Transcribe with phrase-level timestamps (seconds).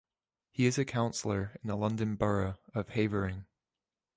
[0.49, 3.45] He is a councillor in the London Borough of Havering.